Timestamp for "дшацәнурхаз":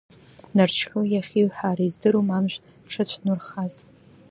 2.85-3.73